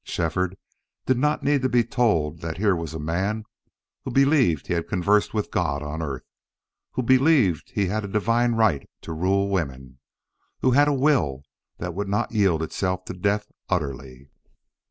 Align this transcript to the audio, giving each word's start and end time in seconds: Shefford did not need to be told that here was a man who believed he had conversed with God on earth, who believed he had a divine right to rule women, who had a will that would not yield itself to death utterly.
Shefford 0.03 0.57
did 1.05 1.19
not 1.19 1.43
need 1.43 1.61
to 1.61 1.69
be 1.69 1.83
told 1.83 2.41
that 2.41 2.57
here 2.57 2.75
was 2.75 2.95
a 2.95 2.99
man 2.99 3.43
who 4.03 4.09
believed 4.09 4.65
he 4.65 4.73
had 4.73 4.87
conversed 4.87 5.31
with 5.31 5.51
God 5.51 5.83
on 5.83 6.01
earth, 6.01 6.23
who 6.93 7.03
believed 7.03 7.69
he 7.75 7.85
had 7.85 8.03
a 8.03 8.07
divine 8.07 8.53
right 8.53 8.89
to 9.01 9.13
rule 9.13 9.47
women, 9.47 9.99
who 10.61 10.71
had 10.71 10.87
a 10.87 10.91
will 10.91 11.43
that 11.77 11.93
would 11.93 12.07
not 12.09 12.31
yield 12.31 12.63
itself 12.63 13.05
to 13.05 13.13
death 13.13 13.45
utterly. 13.69 14.31